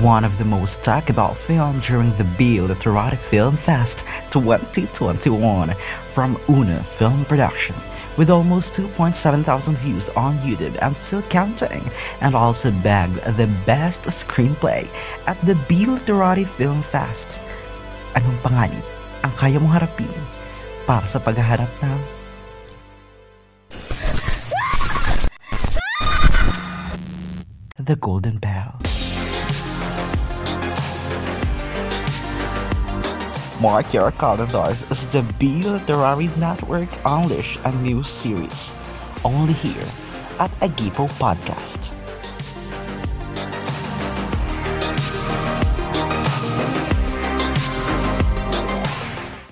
one 0.00 0.24
of 0.24 0.38
the 0.38 0.44
most 0.44 0.82
talked 0.82 1.10
about 1.10 1.36
film 1.36 1.78
during 1.80 2.10
the 2.16 2.24
Bill 2.38 2.64
Literati 2.64 3.16
Film 3.16 3.56
Fest 3.56 4.06
2021 4.30 5.74
from 6.06 6.38
UNO 6.48 6.78
Film 6.80 7.26
Production 7.26 7.76
with 8.16 8.30
almost 8.30 8.72
2.7 8.72 9.44
thousand 9.44 9.76
views 9.76 10.08
on 10.16 10.38
YouTube 10.38 10.80
and 10.80 10.96
still 10.96 11.20
counting 11.28 11.84
and 12.22 12.34
also 12.34 12.70
bagged 12.80 13.20
the 13.36 13.46
best 13.66 14.04
screenplay 14.04 14.88
at 15.26 15.38
the 15.44 15.54
Bill 15.68 15.92
Literati 16.00 16.44
Film 16.44 16.80
Fest. 16.80 17.42
Anong 18.16 18.40
panganib 18.40 18.84
ang 19.20 19.32
kaya 19.36 19.60
mong 19.60 19.76
harapin 19.76 20.08
para 20.88 21.04
sa 21.04 21.20
paghaharap 21.20 21.68
ng 21.84 22.00
The 27.82 27.96
Golden 28.00 28.38
Bell. 28.38 29.01
Mark 33.62 33.94
your 33.94 34.10
calendars 34.10 34.82
as 34.90 35.06
the 35.06 35.22
B 35.38 35.62
Literary 35.62 36.26
Network 36.36 36.90
Unleash 37.04 37.56
a 37.64 37.70
new 37.70 38.02
series, 38.02 38.74
only 39.24 39.52
here 39.52 39.86
at 40.40 40.50
Agipo 40.58 41.06
Podcast. 41.22 42.01